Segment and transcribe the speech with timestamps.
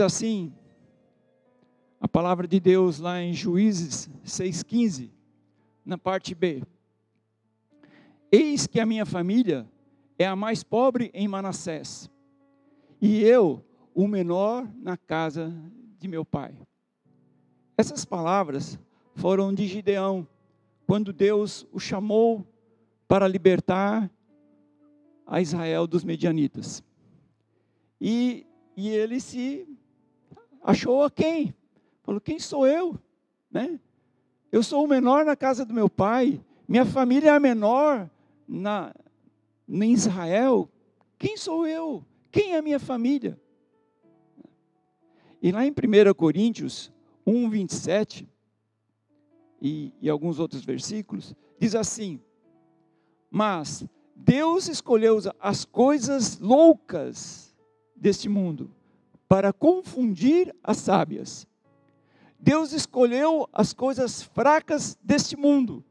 [0.00, 0.52] Assim,
[2.00, 5.10] a palavra de Deus lá em Juízes 6,15,
[5.84, 6.62] na parte B.
[8.32, 9.68] Eis que a minha família
[10.18, 12.10] é a mais pobre em Manassés,
[13.00, 15.52] e eu, o menor na casa
[15.98, 16.54] de meu pai.
[17.76, 18.78] Essas palavras
[19.14, 20.26] foram de Gideão,
[20.86, 22.46] quando Deus o chamou
[23.06, 24.10] para libertar
[25.26, 26.82] a Israel dos medianitas.
[28.00, 29.66] E, e ele se
[30.62, 31.54] achou a quem?
[32.02, 32.98] Falou: Quem sou eu?
[33.50, 33.78] Né?
[34.50, 38.10] Eu sou o menor na casa do meu pai, minha família é a menor
[38.46, 38.94] na,
[39.68, 40.68] em Israel.
[41.18, 42.04] Quem sou eu?
[42.30, 43.38] Quem é a minha família?
[45.42, 46.92] E lá em 1 Coríntios
[47.26, 48.28] 1, 27,
[49.60, 52.20] e, e alguns outros versículos, diz assim:
[53.30, 53.84] Mas
[54.16, 57.54] Deus escolheu as coisas loucas
[57.94, 58.70] deste mundo
[59.30, 61.46] para confundir as sábias.
[62.36, 65.84] Deus escolheu as coisas fracas deste mundo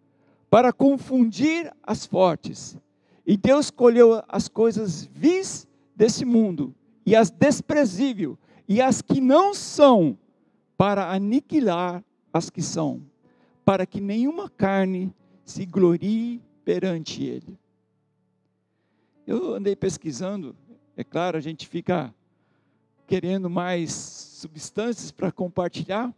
[0.49, 2.77] para confundir as fortes.
[3.25, 8.35] E Deus escolheu as coisas vis desse mundo e as desprezíveis
[8.67, 10.17] e as que não são
[10.75, 13.01] para aniquilar as que são,
[13.63, 17.57] para que nenhuma carne se glorie perante ele.
[19.25, 20.53] Eu andei pesquisando,
[20.97, 22.13] é claro, a gente fica
[23.09, 26.13] querendo mais substâncias para compartilhar,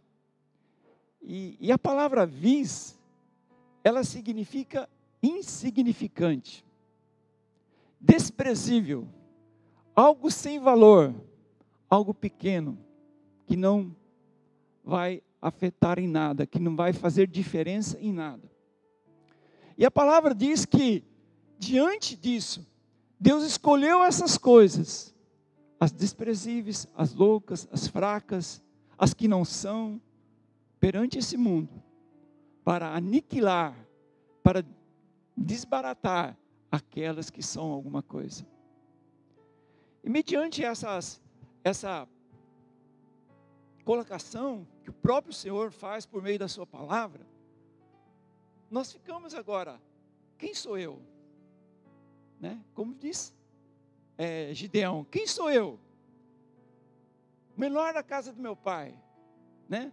[1.22, 3.00] e, e a palavra vis,
[3.82, 4.86] ela significa
[5.22, 6.62] insignificante,
[7.98, 9.08] desprezível,
[9.96, 11.14] algo sem valor,
[11.88, 12.78] algo pequeno,
[13.46, 13.96] que não
[14.84, 18.52] vai afetar em nada, que não vai fazer diferença em nada.
[19.78, 21.02] E a palavra diz que,
[21.58, 22.70] diante disso,
[23.18, 25.11] Deus escolheu essas coisas,
[25.82, 28.62] as desprezíveis, as loucas, as fracas,
[28.96, 30.00] as que não são,
[30.78, 31.82] perante esse mundo,
[32.62, 33.76] para aniquilar,
[34.44, 34.64] para
[35.36, 36.38] desbaratar
[36.70, 38.46] aquelas que são alguma coisa.
[40.04, 41.20] E mediante essas,
[41.64, 42.06] essa
[43.84, 47.26] colocação que o próprio Senhor faz por meio da Sua palavra,
[48.70, 49.82] nós ficamos agora,
[50.38, 51.02] quem sou eu?
[52.38, 52.64] Né?
[52.72, 53.34] Como diz
[54.16, 55.78] é, Gideão, quem sou eu?
[57.56, 58.98] Menor da casa do meu pai,
[59.68, 59.92] né?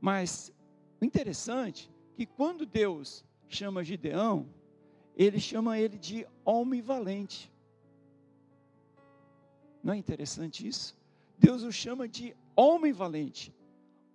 [0.00, 0.52] Mas
[1.00, 4.48] o interessante é que quando Deus chama Gideão,
[5.16, 7.52] ele chama ele de homem valente.
[9.82, 10.96] Não é interessante isso?
[11.38, 13.54] Deus o chama de homem valente,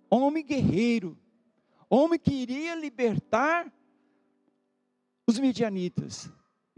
[0.08, 1.16] homem guerreiro,
[1.88, 3.72] homem que iria libertar
[5.26, 6.30] os midianitas.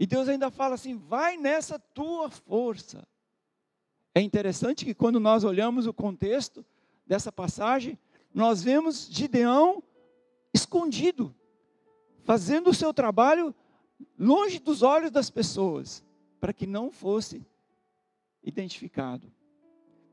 [0.02, 3.06] E Deus ainda fala assim: vai nessa tua força.
[4.12, 6.66] É interessante que quando nós olhamos o contexto
[7.06, 7.96] dessa passagem,
[8.34, 9.80] nós vemos Gideão
[10.52, 11.32] escondido,
[12.24, 13.54] fazendo o seu trabalho
[14.18, 16.04] longe dos olhos das pessoas,
[16.40, 17.46] para que não fosse
[18.42, 19.32] identificado.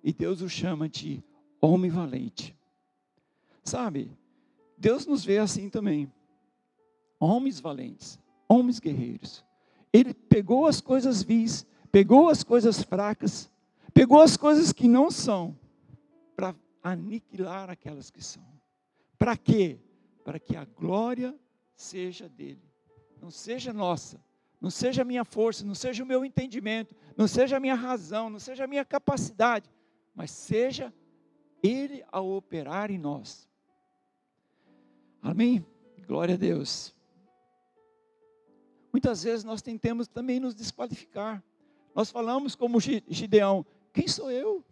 [0.03, 1.23] E Deus o chama de
[1.59, 2.55] homem valente.
[3.63, 4.15] Sabe,
[4.77, 6.13] Deus nos vê assim também.
[7.19, 9.48] Homens valentes, homens guerreiros.
[9.91, 13.51] Ele pegou as coisas vis, pegou as coisas fracas,
[13.93, 15.57] pegou as coisas que não são,
[16.35, 18.45] para aniquilar aquelas que são.
[19.17, 19.79] Para quê?
[20.23, 21.35] Para que a glória
[21.75, 22.63] seja dele,
[23.21, 24.23] não seja nossa,
[24.61, 28.29] não seja a minha força, não seja o meu entendimento, não seja a minha razão,
[28.29, 29.69] não seja a minha capacidade,
[30.13, 30.93] mas seja
[31.63, 33.49] ele a operar em nós.
[35.21, 35.65] Amém?
[36.07, 36.95] Glória a Deus.
[38.91, 41.43] Muitas vezes nós tentamos também nos desqualificar.
[41.93, 44.63] Nós falamos como Gideão: quem sou eu?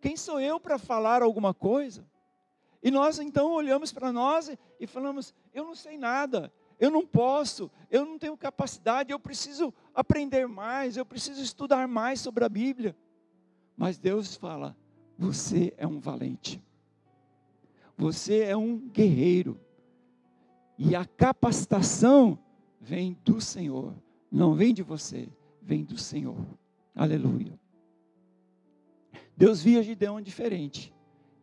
[0.00, 2.06] Quem sou eu para falar alguma coisa?
[2.82, 7.70] E nós então olhamos para nós e falamos: eu não sei nada, eu não posso,
[7.90, 12.96] eu não tenho capacidade, eu preciso aprender mais, eu preciso estudar mais sobre a Bíblia.
[13.76, 14.76] Mas Deus fala:
[15.18, 16.62] você é um valente,
[17.96, 19.58] você é um guerreiro,
[20.78, 22.38] e a capacitação
[22.80, 23.94] vem do Senhor,
[24.30, 25.28] não vem de você,
[25.62, 26.36] vem do Senhor.
[26.94, 27.58] Aleluia.
[29.36, 30.94] Deus via Gideão diferente.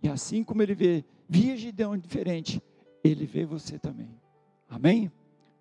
[0.02, 2.62] E assim como ele vê, via Gideão diferente,
[3.04, 4.10] ele vê você também.
[4.70, 5.12] Amém?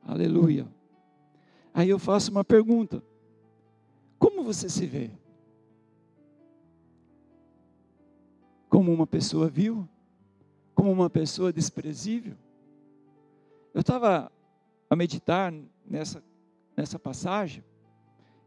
[0.02, 0.66] Aleluia.
[1.74, 3.02] Aí eu faço uma pergunta:
[4.18, 5.10] Como você se vê?
[8.68, 9.88] Como uma pessoa vil?
[10.74, 12.36] Como uma pessoa desprezível?
[13.74, 14.30] Eu estava
[14.88, 15.52] a meditar
[15.86, 16.22] nessa,
[16.76, 17.64] nessa passagem,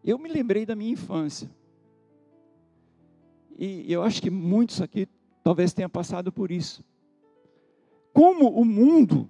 [0.04, 1.50] eu me lembrei da minha infância.
[3.58, 5.08] e eu acho que muitos aqui
[5.44, 6.84] talvez tenham passado por isso.
[8.14, 9.30] Como o mundo,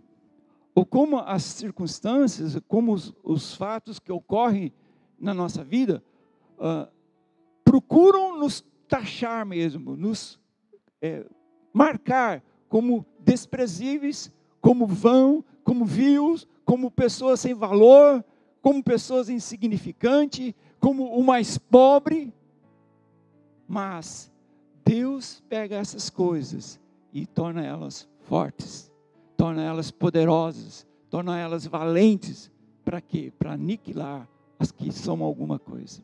[0.73, 4.73] ou como as circunstâncias, como os, os fatos que ocorrem
[5.17, 6.03] na nossa vida,
[6.57, 6.91] uh,
[7.63, 10.39] procuram nos taxar mesmo, nos
[11.01, 11.25] é,
[11.73, 14.31] marcar como desprezíveis,
[14.65, 18.25] como vão, como vios, como pessoas sem valor,
[18.63, 22.33] como pessoas insignificantes, como o mais pobre.
[23.67, 24.33] Mas
[24.83, 26.79] Deus pega essas coisas
[27.13, 28.91] e torna elas fortes,
[29.37, 32.51] torna elas poderosas, torna elas valentes.
[32.83, 33.31] Para quê?
[33.37, 34.27] Para aniquilar
[34.57, 36.03] as que são alguma coisa.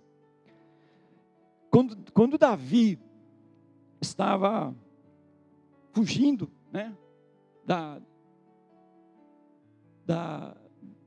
[1.72, 3.00] Quando, quando Davi
[4.00, 4.72] estava
[5.94, 6.96] fugindo né,
[7.66, 8.00] da,
[10.12, 10.54] da,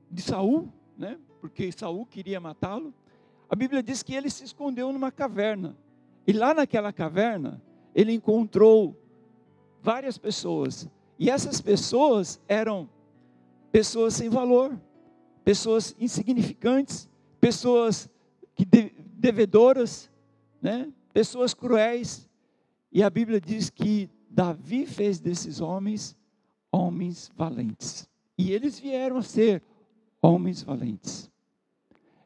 [0.09, 2.91] de Saul, né, porque Saul queria matá-lo,
[3.47, 5.77] a Bíblia diz que ele se escondeu numa caverna.
[6.25, 7.61] E lá naquela caverna,
[7.93, 8.99] ele encontrou
[9.79, 10.89] várias pessoas.
[11.19, 12.89] E essas pessoas eram
[13.71, 14.75] pessoas sem valor,
[15.43, 17.07] pessoas insignificantes,
[17.39, 18.09] pessoas
[18.55, 20.09] que devedoras,
[20.59, 20.91] né?
[21.13, 22.27] pessoas cruéis.
[22.91, 26.17] E a Bíblia diz que Davi fez desses homens
[26.71, 28.09] homens valentes.
[28.37, 29.63] E eles vieram a ser
[30.21, 31.31] homens valentes.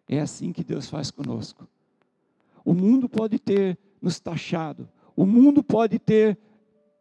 [0.08, 1.68] É assim que Deus faz conosco.
[2.66, 6.38] O mundo pode ter nos taxado, o mundo pode ter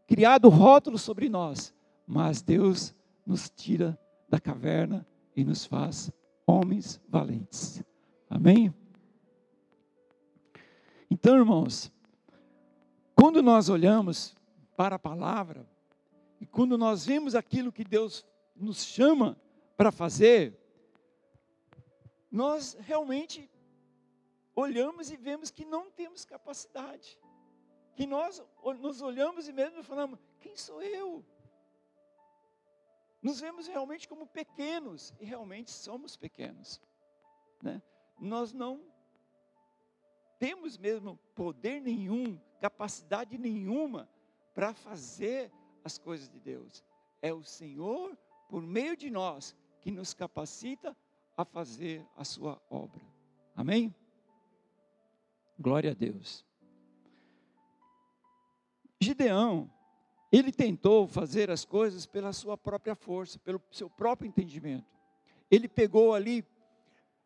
[0.07, 1.75] criado rótulos sobre nós,
[2.07, 2.95] mas Deus
[3.25, 5.07] nos tira da caverna
[5.37, 6.11] e nos faz
[6.47, 7.83] homens valentes.
[8.29, 8.75] Amém?
[11.11, 11.93] Então, irmãos,
[13.15, 14.35] quando nós olhamos
[14.77, 15.67] para a palavra,
[16.41, 18.25] e quando nós vemos aquilo que Deus
[18.59, 19.41] nos chama
[19.77, 20.59] para fazer,
[22.31, 23.51] nós realmente
[24.55, 27.19] olhamos e vemos que não temos capacidade.
[27.95, 28.43] Que nós
[28.81, 31.25] nos olhamos e mesmo falamos: quem sou eu?
[33.21, 36.81] Nos vemos realmente como pequenos, e realmente somos pequenos.
[37.61, 37.83] Né?
[38.19, 38.81] Nós não
[40.39, 44.09] temos mesmo poder nenhum, capacidade nenhuma
[44.55, 45.53] para fazer
[45.83, 46.85] as coisas de Deus.
[47.21, 48.17] É o Senhor,
[48.49, 50.97] por meio de nós, que nos capacita
[51.37, 53.05] a fazer a sua obra.
[53.55, 53.95] Amém?
[55.59, 56.45] Glória a Deus.
[59.01, 59.71] Gideão,
[60.33, 64.87] ele tentou fazer as coisas pela sua própria força, pelo seu próprio entendimento.
[65.51, 66.45] Ele pegou ali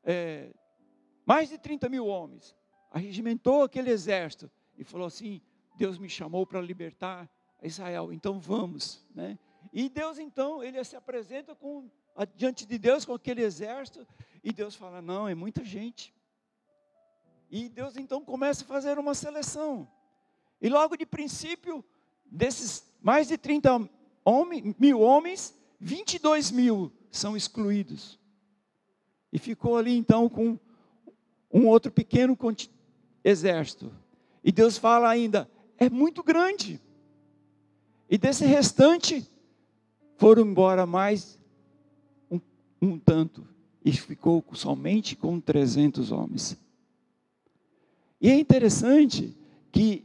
[0.04, 0.52] é,
[1.24, 2.54] mais de 30 mil homens,
[2.90, 5.40] arregimentou aquele exército e falou assim:
[5.76, 7.28] Deus me chamou para libertar
[7.62, 9.04] Israel, então vamos.
[9.14, 9.38] Né?
[9.72, 11.90] E Deus então, ele se apresenta com
[12.36, 14.06] diante de Deus com aquele exército,
[14.42, 16.14] e Deus fala: não, é muita gente.
[17.50, 19.88] E Deus então começa a fazer uma seleção.
[20.60, 21.84] E logo de princípio,
[22.24, 23.88] desses mais de 30
[24.24, 28.18] homem, mil homens, 22 mil são excluídos.
[29.32, 30.58] E ficou ali então com
[31.52, 32.38] um outro pequeno
[33.24, 33.92] exército.
[34.42, 36.80] E Deus fala ainda: é muito grande.
[38.08, 39.28] E desse restante,
[40.22, 41.36] foram embora mais
[42.80, 43.44] um tanto
[43.84, 46.56] e ficou somente com 300 homens.
[48.20, 49.36] E é interessante
[49.72, 50.04] que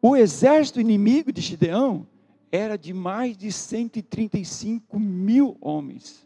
[0.00, 2.06] o exército inimigo de Gideão
[2.52, 6.24] era de mais de 135 mil homens.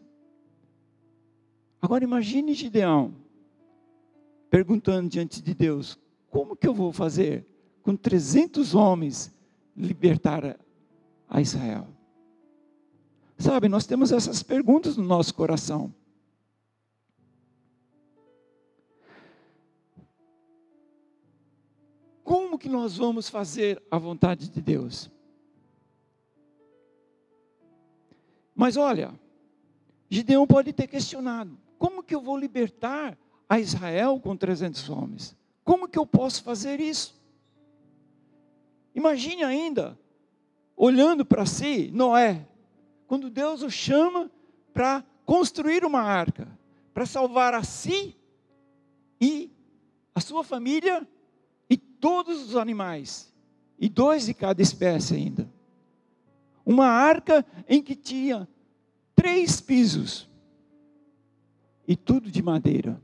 [1.81, 3.15] Agora imagine Gideão
[4.51, 5.97] perguntando diante de Deus:
[6.29, 7.43] como que eu vou fazer
[7.81, 9.33] com 300 homens
[9.75, 10.59] libertar
[11.27, 11.87] a Israel?
[13.39, 15.93] Sabe, nós temos essas perguntas no nosso coração.
[22.21, 25.09] Como que nós vamos fazer a vontade de Deus?
[28.53, 29.17] Mas olha,
[30.09, 33.17] Gideão pode ter questionado: como que eu vou libertar
[33.47, 35.33] a Israel com 300 homens?
[35.63, 37.17] Como que eu posso fazer isso?
[38.93, 39.97] Imagine ainda,
[40.75, 42.48] olhando para si, Noé,
[43.09, 44.29] quando Deus o chama
[44.71, 46.47] para construir uma arca,
[46.93, 48.15] para salvar a si
[49.19, 49.51] e
[50.13, 51.07] a sua família
[51.67, 53.33] e todos os animais,
[53.79, 55.51] e dois de cada espécie ainda.
[56.63, 58.47] Uma arca em que tinha
[59.15, 60.29] três pisos
[61.87, 63.01] e tudo de madeira.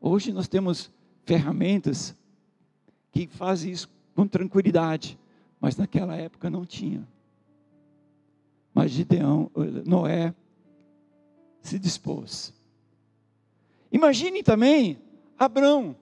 [0.00, 0.90] Hoje nós temos
[1.26, 2.16] ferramentas
[3.12, 5.18] que fazem isso com tranquilidade,
[5.60, 7.06] mas naquela época não tinha.
[8.78, 9.50] Mas Gideão,
[9.84, 10.32] Noé,
[11.60, 12.54] se dispôs.
[13.90, 15.00] Imagine também
[15.36, 15.96] Abrão.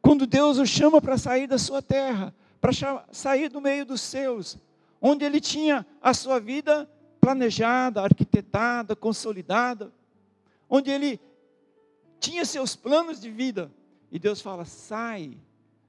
[0.00, 2.70] Quando Deus o chama para sair da sua terra, para
[3.10, 4.56] sair do meio dos seus,
[5.00, 6.88] onde ele tinha a sua vida
[7.20, 9.92] planejada, arquitetada, consolidada,
[10.70, 11.18] onde ele
[12.20, 13.72] tinha seus planos de vida,
[14.08, 15.36] e Deus fala: sai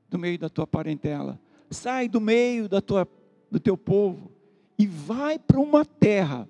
[0.09, 3.07] do meio da tua parentela, sai do meio da tua,
[3.51, 4.32] do teu povo,
[4.77, 6.47] e vai para uma terra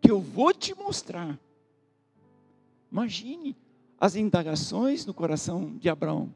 [0.00, 1.38] que eu vou te mostrar.
[2.90, 3.56] Imagine
[3.98, 6.32] as indagações no coração de Abraão.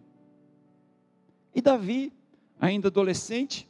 [1.54, 2.12] E Davi,
[2.58, 3.68] ainda adolescente,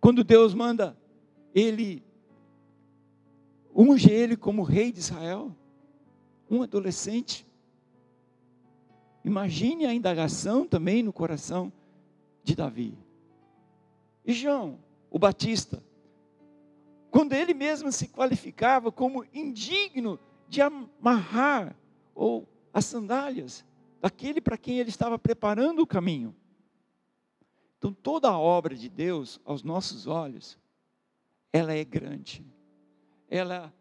[0.00, 0.96] quando Deus manda
[1.54, 2.02] ele
[3.74, 5.54] unge ele como rei de Israel,
[6.50, 7.46] um adolescente.
[9.24, 11.72] Imagine a indagação também no coração
[12.42, 12.98] de Davi.
[14.24, 14.78] E João,
[15.10, 15.82] o Batista,
[17.10, 21.76] quando ele mesmo se qualificava como indigno de amarrar
[22.14, 23.64] ou as sandálias
[24.00, 26.34] daquele para quem ele estava preparando o caminho.
[27.78, 30.58] Então toda a obra de Deus aos nossos olhos,
[31.52, 32.44] ela é grande.
[33.28, 33.72] Ela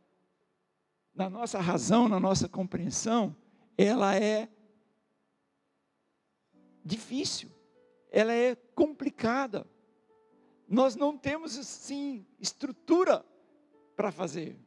[1.17, 3.36] na nossa razão, na nossa compreensão,
[3.75, 4.48] ela é
[6.86, 7.50] difícil.
[8.12, 9.65] Ela é complicada.
[10.67, 13.25] Nós não temos assim estrutura
[13.95, 14.57] para fazer,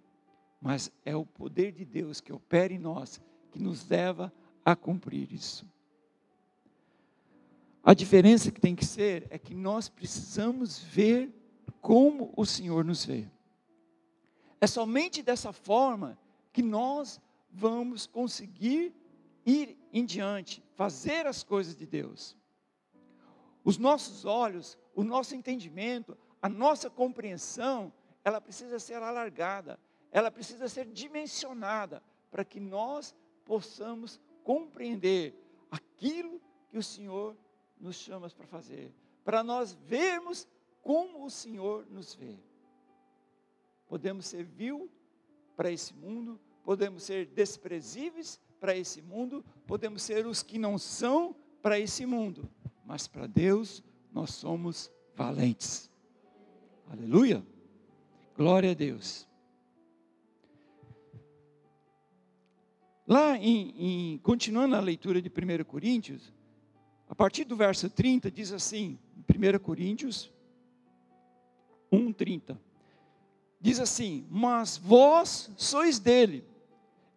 [0.61, 4.33] mas é o poder de Deus que opera em nós que nos leva
[4.65, 5.67] a cumprir isso.
[7.83, 11.35] A diferença que tem que ser é que nós precisamos ver
[11.81, 13.27] como o Senhor nos vê.
[14.61, 16.19] É somente dessa forma
[16.53, 18.95] que nós vamos conseguir
[19.47, 22.37] ir em diante, fazer as coisas de Deus.
[23.71, 27.93] Os nossos olhos, o nosso entendimento, a nossa compreensão,
[28.25, 29.79] ela precisa ser alargada,
[30.11, 35.37] ela precisa ser dimensionada para que nós possamos compreender
[35.71, 37.37] aquilo que o Senhor
[37.79, 38.93] nos chama para fazer,
[39.25, 40.49] para nós vermos
[40.83, 42.41] como o Senhor nos vê.
[43.87, 44.91] Podemos ser vil
[45.55, 51.37] para esse mundo, podemos ser desprezíveis para esse mundo, podemos ser os que não são
[51.63, 52.51] para esse mundo,
[52.91, 55.89] mas para Deus nós somos valentes.
[56.91, 57.41] Aleluia!
[58.37, 59.29] Glória a Deus.
[63.07, 66.35] Lá em, em, continuando a leitura de 1 Coríntios,
[67.09, 70.29] a partir do verso 30, diz assim, 1 Coríntios
[71.93, 72.61] 1, 30.
[73.61, 76.45] Diz assim: Mas vós sois dele,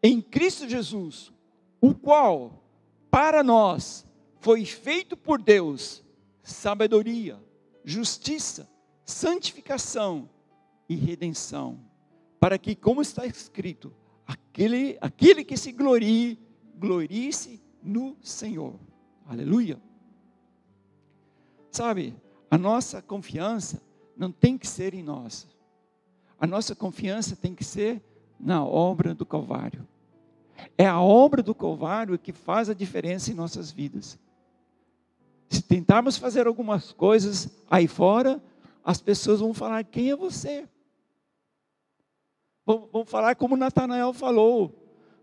[0.03, 1.33] em Cristo Jesus,
[1.81, 2.63] o qual,
[3.09, 4.05] para nós,
[4.43, 6.03] foi feito por Deus
[6.43, 7.41] sabedoria,
[7.85, 8.69] justiça,
[9.05, 10.29] santificação
[10.89, 11.79] e redenção,
[12.41, 13.93] para que, como está escrito,
[14.27, 16.37] aquele, aquele que se glorie,
[16.75, 18.77] glorie-se no Senhor.
[19.25, 19.81] Aleluia.
[21.71, 22.13] Sabe,
[22.51, 23.81] a nossa confiança
[24.15, 25.47] não tem que ser em nós.
[26.37, 28.03] A nossa confiança tem que ser
[28.37, 29.87] na obra do Calvário.
[30.77, 34.19] É a obra do Calvário que faz a diferença em nossas vidas.
[35.53, 38.41] Se tentarmos fazer algumas coisas aí fora,
[38.83, 40.67] as pessoas vão falar: quem é você?
[42.65, 44.73] Vão, falar como Natanael falou: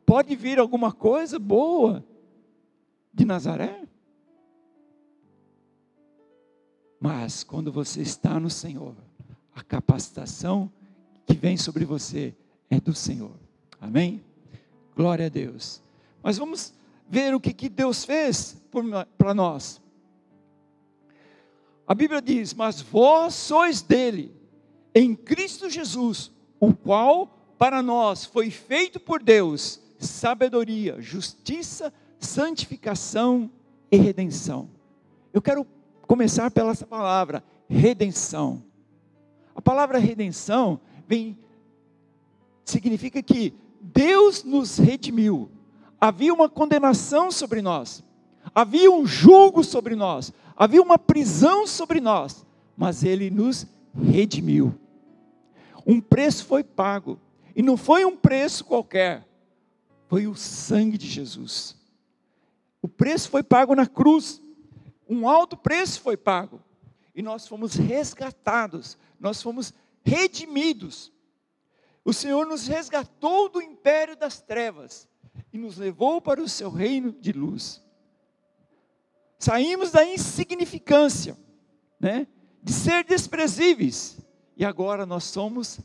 [0.07, 2.05] pode vir alguma coisa boa
[3.13, 3.89] de Nazaré?
[7.01, 8.95] Mas quando você está no Senhor,
[9.53, 10.71] a capacitação
[11.27, 12.37] que vem sobre você
[12.71, 13.35] é do Senhor.
[13.81, 14.23] Amém?
[14.95, 15.83] Glória a Deus.
[16.23, 16.73] Mas vamos
[17.09, 18.63] ver o que, que Deus fez
[19.19, 19.81] para nós.
[21.91, 24.33] A Bíblia diz: Mas vós sois dele,
[24.95, 26.31] em Cristo Jesus,
[26.61, 27.27] o qual
[27.59, 33.51] para nós foi feito por Deus sabedoria, justiça, santificação
[33.91, 34.71] e redenção.
[35.33, 35.67] Eu quero
[36.03, 38.63] começar pela essa palavra, redenção.
[39.53, 40.79] A palavra redenção
[41.09, 41.37] vem
[42.65, 45.51] significa que Deus nos redimiu.
[46.01, 48.05] Havia uma condenação sobre nós,
[48.55, 52.45] havia um julgo sobre nós, havia uma prisão sobre nós,
[52.77, 54.79] mas Ele nos redimiu.
[55.87, 57.19] Um preço foi pago,
[57.57, 59.27] e não foi um preço qualquer,
[60.07, 61.75] foi o sangue de Jesus.
[62.83, 64.43] O preço foi pago na cruz,
[65.09, 66.61] um alto preço foi pago,
[67.15, 69.73] e nós fomos resgatados, nós fomos
[70.05, 71.11] redimidos.
[72.05, 75.09] O Senhor nos resgatou do império das trevas
[75.55, 77.83] e nos levou para o seu reino de luz.
[79.41, 81.35] Saímos da insignificância,
[81.99, 82.27] né,
[82.63, 84.19] de ser desprezíveis,
[84.55, 85.81] e agora nós somos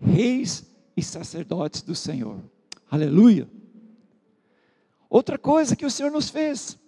[0.00, 0.64] reis
[0.96, 2.38] e sacerdotes do Senhor.
[2.88, 3.50] Aleluia.
[5.08, 6.78] Outra coisa que o Senhor nos fez,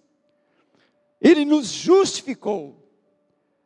[1.21, 2.89] Ele nos justificou.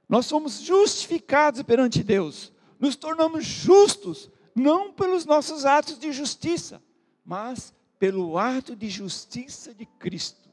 [0.09, 2.51] Nós somos justificados perante Deus.
[2.81, 6.83] Nos tornamos justos, não pelos nossos atos de justiça,
[7.23, 10.46] mas pelo ato de justiça de Cristo.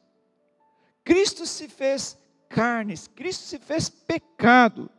[1.03, 2.17] Cristo se fez
[2.48, 4.89] carnes, Cristo se fez pecado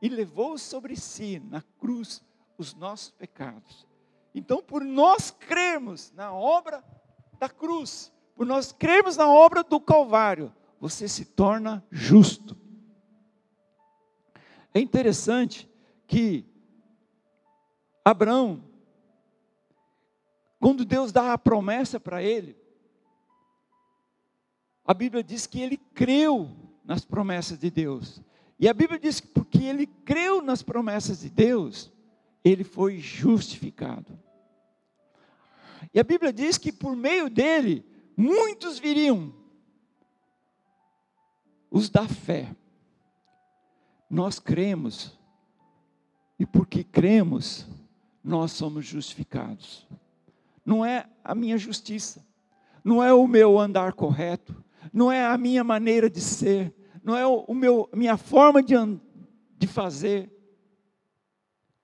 [0.00, 2.22] e levou sobre si na cruz
[2.56, 3.86] os nossos pecados.
[4.34, 6.84] Então, por nós crermos na obra
[7.38, 12.56] da cruz, por nós crermos na obra do Calvário, você se torna justo.
[14.72, 15.68] É interessante
[16.06, 16.46] que
[18.04, 18.64] Abraão,
[20.60, 22.57] quando Deus dá a promessa para ele,
[24.88, 26.50] a Bíblia diz que ele creu
[26.82, 28.22] nas promessas de Deus.
[28.58, 31.92] E a Bíblia diz que porque ele creu nas promessas de Deus,
[32.42, 34.18] ele foi justificado.
[35.92, 37.84] E a Bíblia diz que por meio dele,
[38.16, 39.30] muitos viriam,
[41.70, 42.56] os da fé.
[44.08, 45.18] Nós cremos,
[46.38, 47.66] e porque cremos,
[48.24, 49.86] nós somos justificados.
[50.64, 52.26] Não é a minha justiça,
[52.82, 57.26] não é o meu andar correto, não é a minha maneira de ser, não é
[57.26, 58.74] o meu, minha forma de,
[59.58, 60.30] de fazer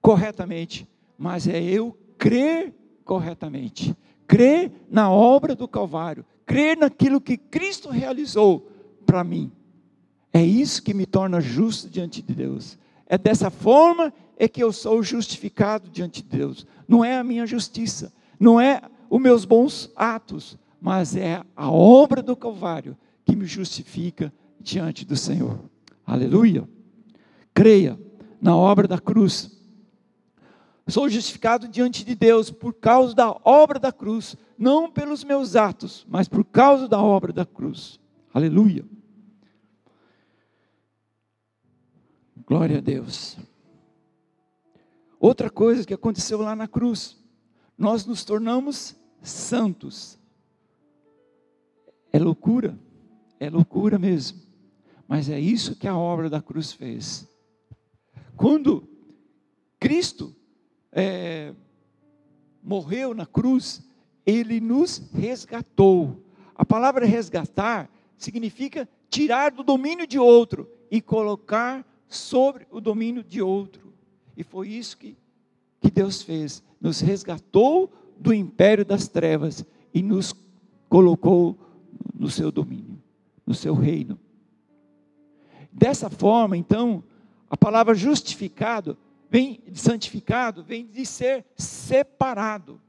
[0.01, 3.97] corretamente, mas é eu crer corretamente,
[4.27, 8.71] crer na obra do Calvário, crer naquilo que Cristo realizou
[9.07, 9.51] para mim.
[10.33, 12.79] É isso que me torna justo diante de Deus.
[13.07, 16.67] É dessa forma é que eu sou justificado diante de Deus.
[16.89, 22.23] Não é a minha justiça, não é os meus bons atos, mas é a obra
[22.23, 22.95] do Calvário
[23.25, 25.59] que me justifica diante do Senhor.
[26.05, 26.69] Aleluia.
[27.55, 27.99] Creia
[28.39, 29.59] na obra da cruz.
[30.87, 36.05] Sou justificado diante de Deus por causa da obra da cruz, não pelos meus atos,
[36.07, 37.99] mas por causa da obra da cruz.
[38.35, 38.85] Aleluia.
[42.47, 43.39] Glória a Deus.
[45.19, 47.17] Outra coisa que aconteceu lá na cruz,
[47.79, 50.23] nós nos tornamos santos.
[52.15, 52.79] É loucura,
[53.41, 54.41] é loucura mesmo.
[55.09, 57.29] Mas é isso que a obra da cruz fez.
[58.37, 58.89] Quando
[59.81, 60.33] Cristo
[60.93, 61.53] é,
[62.63, 63.85] morreu na cruz,
[64.25, 66.25] ele nos resgatou.
[66.55, 73.43] A palavra resgatar significa tirar do domínio de outro e colocar sobre o domínio de
[73.43, 73.93] outro.
[74.37, 75.17] E foi isso que,
[75.81, 76.63] que Deus fez.
[76.81, 80.33] Nos resgatou do império das trevas e nos
[80.89, 81.59] colocou
[82.25, 82.99] no seu domínio,
[83.47, 84.19] no seu reino.
[85.71, 87.05] Dessa forma, então,
[87.51, 88.97] a palavra justificado
[89.29, 92.81] vem santificado, vem de ser separado.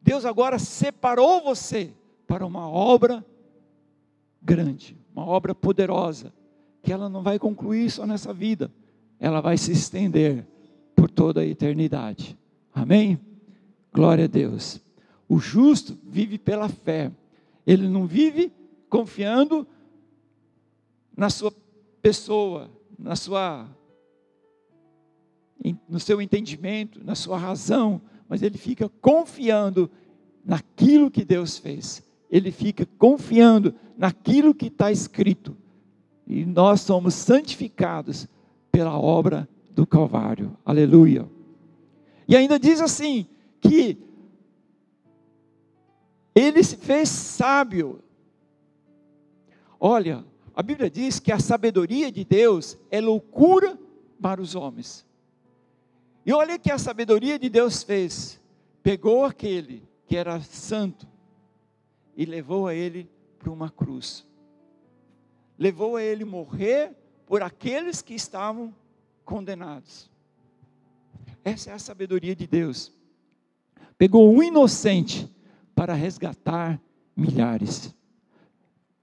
[0.00, 1.92] Deus agora separou você
[2.26, 3.22] para uma obra
[4.40, 6.32] grande, uma obra poderosa,
[6.82, 8.72] que ela não vai concluir só nessa vida,
[9.20, 10.46] ela vai se estender
[10.96, 12.34] por toda a eternidade.
[12.74, 13.20] Amém?
[13.92, 14.80] Glória a Deus.
[15.28, 17.12] O justo vive pela fé.
[17.68, 18.50] Ele não vive
[18.88, 19.68] confiando
[21.14, 21.52] na sua
[22.00, 23.68] pessoa, na sua
[25.86, 29.90] no seu entendimento, na sua razão, mas ele fica confiando
[30.42, 32.02] naquilo que Deus fez.
[32.30, 35.54] Ele fica confiando naquilo que está escrito.
[36.26, 38.26] E nós somos santificados
[38.72, 40.56] pela obra do Calvário.
[40.64, 41.28] Aleluia.
[42.26, 43.26] E ainda diz assim:
[43.60, 43.98] que
[46.38, 48.02] ele se fez sábio.
[49.80, 50.24] Olha,
[50.54, 53.78] a Bíblia diz que a sabedoria de Deus é loucura
[54.20, 55.06] para os homens.
[56.24, 58.40] E olha o que a sabedoria de Deus fez:
[58.82, 61.06] pegou aquele que era santo
[62.16, 64.26] e levou a ele para uma cruz.
[65.56, 66.92] Levou a ele morrer
[67.26, 68.74] por aqueles que estavam
[69.24, 70.10] condenados.
[71.44, 72.92] Essa é a sabedoria de Deus.
[73.96, 75.28] Pegou um inocente
[75.78, 76.80] para resgatar
[77.14, 77.94] milhares.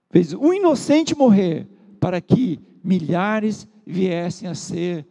[0.10, 1.70] Fez um inocente morrer
[2.02, 5.08] para que milhares viessem a ser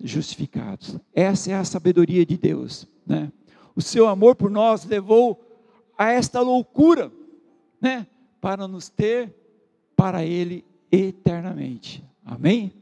[0.00, 0.96] justificados.
[1.12, 3.32] Essa é a sabedoria de Deus, né?
[3.74, 5.44] O seu amor por nós levou
[5.98, 7.10] a esta loucura,
[7.80, 8.06] né?
[8.40, 9.34] Para nos ter
[9.96, 12.04] para ele eternamente.
[12.24, 12.72] Amém?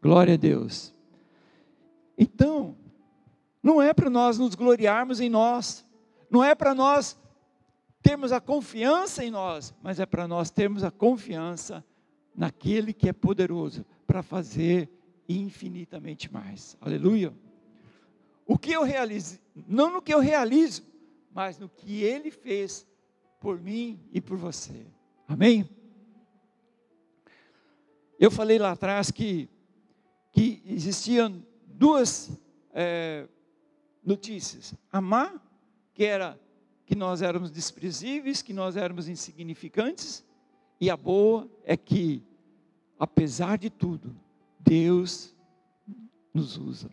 [0.00, 0.94] Glória a Deus.
[2.16, 2.74] Então,
[3.62, 5.84] não é para nós nos gloriarmos em nós,
[6.30, 7.18] não é para nós
[8.04, 11.82] termos a confiança em nós, mas é para nós termos a confiança
[12.36, 14.90] naquele que é poderoso para fazer
[15.26, 16.76] infinitamente mais.
[16.82, 17.32] Aleluia.
[18.46, 20.84] O que eu realizo, não no que eu realizo,
[21.32, 22.86] mas no que ele fez
[23.40, 24.86] por mim e por você.
[25.26, 25.66] Amém?
[28.18, 29.48] eu falei lá atrás que,
[30.30, 32.30] que existiam duas
[32.72, 33.26] é,
[34.04, 34.74] notícias.
[34.92, 35.40] A má,
[35.94, 36.38] que era
[36.86, 40.24] que nós éramos desprezíveis, que nós éramos insignificantes,
[40.80, 42.22] e a boa é que,
[42.98, 44.14] apesar de tudo,
[44.58, 45.34] Deus
[46.32, 46.90] nos usa.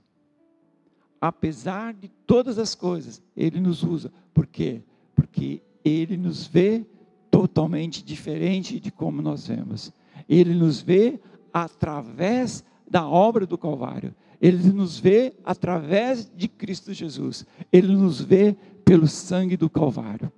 [1.20, 4.12] Apesar de todas as coisas, Ele nos usa.
[4.34, 4.82] Por quê?
[5.16, 6.86] Porque Ele nos vê
[7.30, 9.92] totalmente diferente de como nós vemos.
[10.28, 11.20] Ele nos vê
[11.54, 14.14] através da obra do Calvário.
[14.42, 17.46] Ele nos vê através de Cristo Jesus.
[17.72, 20.32] Ele nos vê pelo sangue do Calvário.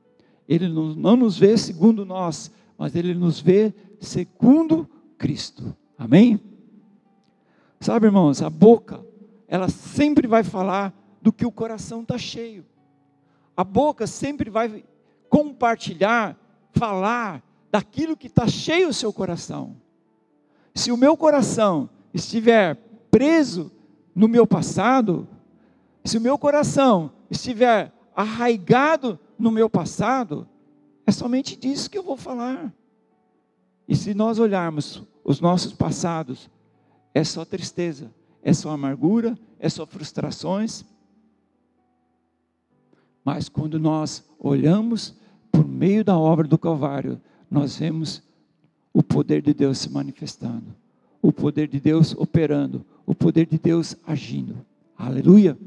[0.47, 5.75] Ele não nos vê segundo nós, mas ele nos vê segundo Cristo.
[5.97, 6.39] Amém?
[7.79, 9.05] Sabe, irmãos, a boca,
[9.47, 12.65] ela sempre vai falar do que o coração está cheio.
[13.55, 14.83] A boca sempre vai
[15.29, 16.37] compartilhar,
[16.71, 19.75] falar daquilo que está cheio o seu coração.
[20.75, 22.75] Se o meu coração estiver
[23.09, 23.71] preso
[24.13, 25.27] no meu passado,
[26.03, 30.47] se o meu coração estiver arraigado no meu passado,
[31.05, 32.73] é somente disso que eu vou falar.
[33.87, 36.49] E se nós olharmos os nossos passados,
[37.13, 40.83] é só tristeza, é só amargura, é só frustrações.
[43.23, 45.15] Mas quando nós olhamos
[45.51, 48.23] por meio da obra do Calvário, nós vemos
[48.93, 50.75] o poder de Deus se manifestando,
[51.21, 54.65] o poder de Deus operando, o poder de Deus agindo.
[54.97, 55.57] Aleluia.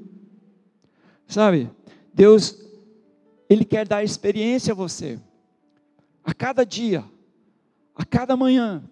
[1.26, 1.70] Sabe,
[2.16, 2.58] Deus,
[3.46, 5.20] Ele quer dar experiência a você.
[6.24, 7.04] A cada dia,
[7.94, 8.82] a cada manhã,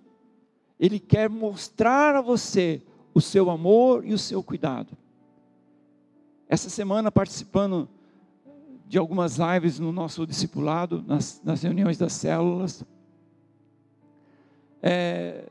[0.78, 2.82] Ele quer mostrar a você
[3.14, 4.94] o seu amor e o seu cuidado.
[6.46, 7.88] Essa semana, participando
[8.86, 12.84] de algumas lives no nosso discipulado, nas, nas reuniões das células,
[14.82, 15.48] é,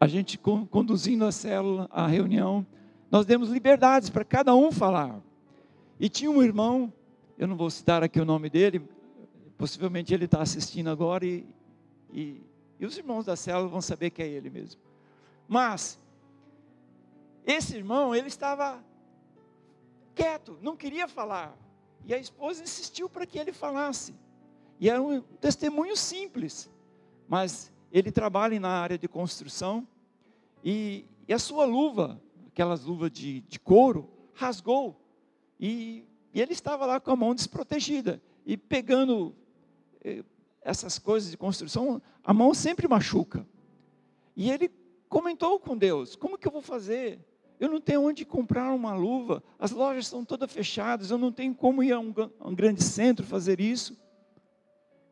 [0.00, 2.66] a gente conduzindo a célula, a reunião,
[3.10, 5.20] nós demos liberdades para cada um falar.
[5.98, 6.92] E tinha um irmão,
[7.38, 8.86] eu não vou citar aqui o nome dele,
[9.56, 11.46] possivelmente ele está assistindo agora e,
[12.12, 12.42] e,
[12.78, 14.80] e os irmãos da célula vão saber que é ele mesmo.
[15.48, 15.98] Mas,
[17.46, 18.84] esse irmão, ele estava
[20.14, 21.56] quieto, não queria falar.
[22.04, 24.14] E a esposa insistiu para que ele falasse.
[24.78, 26.70] E era um testemunho simples,
[27.26, 29.88] mas ele trabalha na área de construção
[30.62, 35.00] e, e a sua luva, aquelas luvas de, de couro, rasgou
[35.58, 39.34] e, e, ele estava lá com a mão desprotegida e pegando
[40.04, 40.22] eh,
[40.62, 43.46] essas coisas de construção, a mão sempre machuca.
[44.36, 44.70] E ele
[45.08, 47.20] comentou com Deus: como que eu vou fazer?
[47.58, 51.54] Eu não tenho onde comprar uma luva, as lojas estão todas fechadas, eu não tenho
[51.54, 53.96] como ir a um, a um grande centro fazer isso.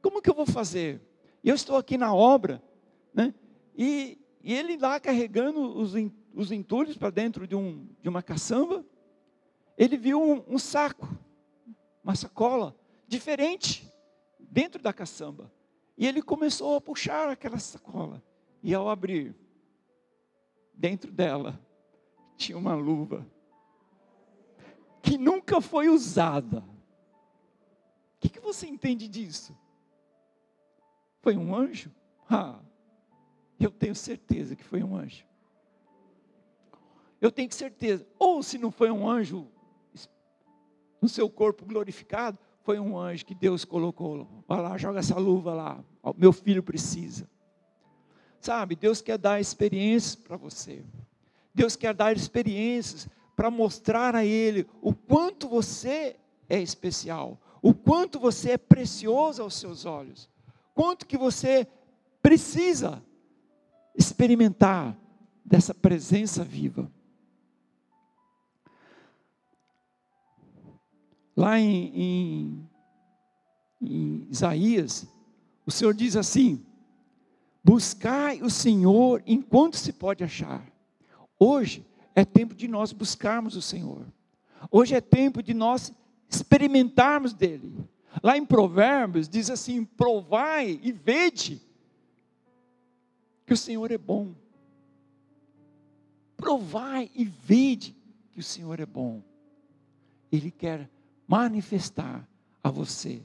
[0.03, 1.01] Como que eu vou fazer?
[1.43, 2.63] Eu estou aqui na obra,
[3.15, 3.33] né?
[3.77, 5.95] E, e ele lá carregando os,
[6.35, 8.85] os entulhos para dentro de, um, de uma caçamba,
[9.77, 11.09] ele viu um, um saco,
[12.03, 13.91] uma sacola diferente
[14.39, 15.53] dentro da caçamba.
[15.97, 18.23] E ele começou a puxar aquela sacola.
[18.63, 19.35] E ao abrir,
[20.73, 21.61] dentro dela
[22.37, 23.27] tinha uma luva
[25.03, 26.59] que nunca foi usada.
[26.59, 29.57] O que, que você entende disso?
[31.21, 31.91] Foi um anjo?
[32.29, 32.59] Ah,
[33.61, 35.27] eu tenho certeza que foi um anjo.
[37.21, 38.07] Eu tenho certeza.
[38.19, 39.51] Ou se não foi um anjo
[41.05, 44.27] no seu corpo glorificado, foi um anjo que Deus colocou.
[44.49, 45.85] Vai lá, joga essa luva lá.
[46.17, 47.29] Meu filho precisa.
[48.41, 50.83] Sabe, Deus quer dar experiências para você.
[51.55, 56.17] Deus quer dar experiências para mostrar a Ele o quanto você
[56.49, 60.31] é especial, o quanto você é precioso aos seus olhos,
[60.73, 61.67] quanto que você
[62.23, 63.05] precisa
[63.95, 64.97] experimentar
[65.45, 66.91] dessa presença viva.
[71.37, 72.71] Lá em, em,
[73.81, 75.07] em Isaías,
[75.67, 76.65] o Senhor diz assim:
[77.63, 80.65] Buscai o Senhor enquanto se pode achar.
[81.39, 84.07] Hoje é tempo de nós buscarmos o Senhor.
[84.71, 85.93] Hoje é tempo de nós
[86.29, 87.75] experimentarmos dele.
[88.23, 91.61] Lá em Provérbios diz assim: provai e vede
[93.45, 94.35] que o Senhor é bom.
[96.37, 97.97] Provai e vede
[98.31, 99.23] que o Senhor é bom.
[100.31, 100.91] Ele quer
[101.27, 102.29] manifestar
[102.63, 103.23] a você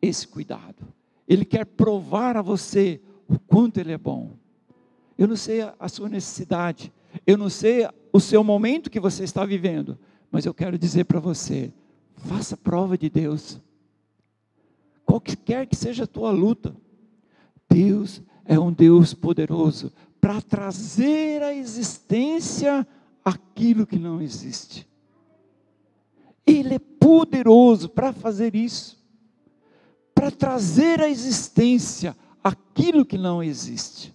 [0.00, 0.86] esse cuidado.
[1.26, 4.36] Ele quer provar a você o quanto Ele é bom.
[5.18, 6.92] Eu não sei a sua necessidade,
[7.26, 9.98] eu não sei o seu momento que você está vivendo,
[10.30, 11.72] mas eu quero dizer para você:
[12.16, 13.60] faça prova de Deus.
[15.04, 16.76] Qualquer que seja a tua luta,
[17.68, 22.86] Deus é um Deus poderoso para trazer à existência
[23.24, 24.86] aquilo que não existe.
[26.46, 29.04] Ele é poderoso para fazer isso,
[30.14, 34.14] para trazer à existência aquilo que não existe.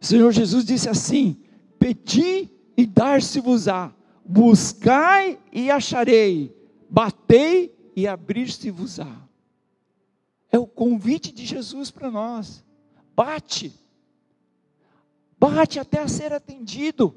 [0.00, 1.40] O Senhor Jesus disse assim:
[1.78, 3.94] Pedi e dar-se-vos-á,
[4.24, 6.54] buscai e acharei,
[6.90, 9.28] batei e abrir-se-vos-á.
[10.50, 12.62] É o convite de Jesus para nós.
[13.16, 13.72] Bate,
[15.38, 17.14] bate até ser atendido.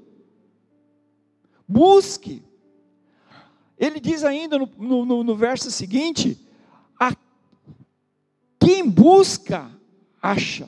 [1.68, 2.44] Busque.
[3.78, 4.70] Ele diz ainda no,
[5.06, 6.40] no, no verso seguinte:
[7.00, 7.14] a
[8.60, 9.70] quem busca,
[10.22, 10.68] acha.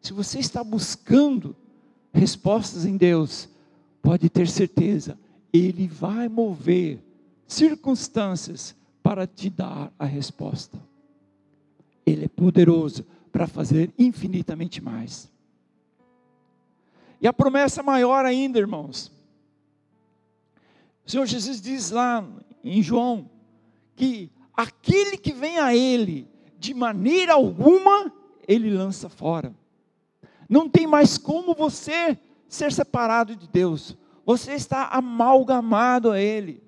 [0.00, 1.54] Se você está buscando
[2.12, 3.48] respostas em Deus,
[4.02, 5.18] pode ter certeza,
[5.52, 6.98] Ele vai mover
[7.46, 10.78] circunstâncias para te dar a resposta.
[12.06, 15.30] Ele é poderoso para fazer infinitamente mais.
[17.20, 19.12] E a promessa maior ainda, irmãos.
[21.10, 22.24] O Senhor Jesus diz lá
[22.62, 23.28] em João
[23.96, 28.12] que aquele que vem a Ele, de maneira alguma,
[28.46, 29.52] Ele lança fora.
[30.48, 32.16] Não tem mais como você
[32.48, 33.98] ser separado de Deus.
[34.24, 36.62] Você está amalgamado a Ele.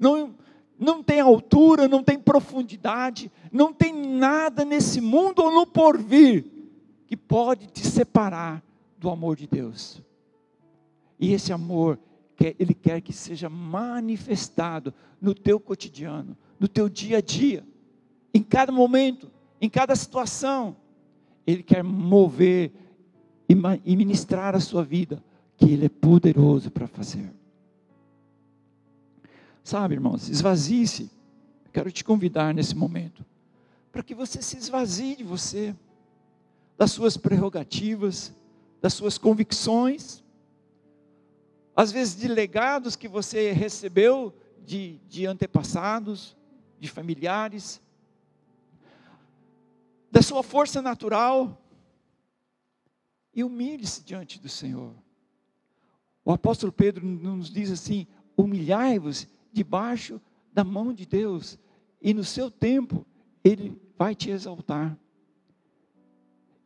[0.00, 0.34] Não,
[0.76, 6.44] não tem altura, não tem profundidade, não tem nada nesse mundo ou no porvir
[7.06, 8.64] que pode te separar
[8.98, 10.02] do amor de Deus.
[11.20, 12.00] E esse amor,
[12.58, 17.64] Ele quer que seja manifestado no teu cotidiano, no teu dia a dia,
[18.32, 20.76] em cada momento, em cada situação.
[21.46, 22.72] Ele quer mover
[23.48, 25.22] e ministrar a sua vida,
[25.56, 27.30] que Ele é poderoso para fazer.
[29.62, 31.10] Sabe, irmãos, esvazie-se.
[31.72, 33.24] Quero te convidar nesse momento,
[33.92, 35.74] para que você se esvazie de você,
[36.76, 38.34] das suas prerrogativas,
[38.80, 40.19] das suas convicções,
[41.80, 44.34] às vezes de legados que você recebeu
[44.66, 46.36] de, de antepassados,
[46.78, 47.80] de familiares,
[50.12, 51.58] da sua força natural,
[53.34, 54.92] e humilhe-se diante do Senhor.
[56.22, 60.20] O apóstolo Pedro nos diz assim: humilhai-vos debaixo
[60.52, 61.58] da mão de Deus,
[62.02, 63.06] e no seu tempo
[63.42, 64.98] Ele vai te exaltar.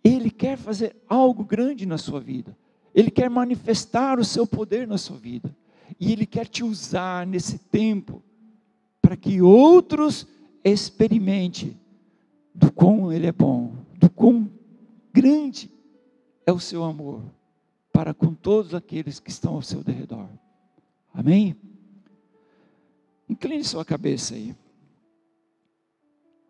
[0.02, 2.58] Ele quer fazer algo grande na sua vida,
[2.94, 5.54] Ele quer manifestar o seu poder na sua vida,
[5.98, 8.22] e Ele quer te usar nesse tempo,
[9.02, 10.26] para que outros
[10.62, 11.78] experimentem
[12.54, 14.50] do quão Ele é bom, do quão
[15.12, 15.70] grande
[16.46, 17.22] é o seu amor
[17.92, 20.28] para com todos aqueles que estão ao seu derredor.
[21.12, 21.56] Amém?
[23.28, 24.54] Incline sua cabeça aí.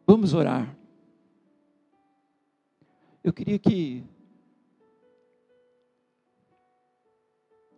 [0.07, 0.75] Vamos orar.
[3.23, 4.03] Eu queria que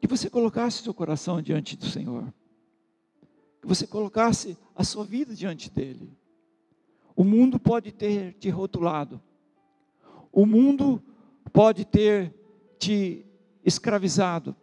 [0.06, 2.32] que você colocasse seu coração diante do Senhor.
[3.60, 6.10] Que você colocasse a sua vida diante dele.
[7.14, 9.20] O mundo pode ter te rotulado.
[10.30, 11.02] O mundo
[11.52, 12.32] pode ter
[12.78, 13.24] te
[13.64, 14.54] escravizado.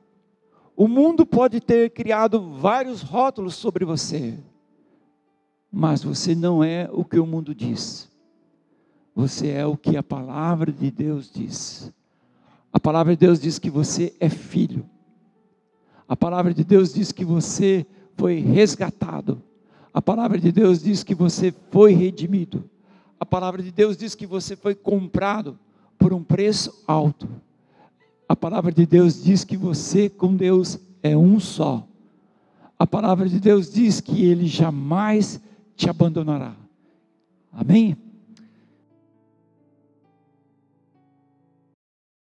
[0.75, 4.39] O mundo pode ter criado vários rótulos sobre você,
[5.71, 8.10] mas você não é o que o mundo diz.
[9.13, 11.93] Você é o que a palavra de Deus diz.
[12.71, 14.89] A palavra de Deus diz que você é filho.
[16.08, 17.86] A palavra de Deus diz que você
[18.16, 19.42] foi resgatado.
[19.94, 22.70] A palavra de Deus diz que você foi redimido.
[23.20, 25.58] A palavra de Deus diz que você foi comprado
[25.98, 27.30] por um preço alto.
[28.28, 31.88] A palavra de Deus diz que você com Deus é um só.
[32.78, 35.39] A palavra de Deus diz que Ele jamais
[35.76, 36.56] te abandonará.
[37.52, 37.96] Amém?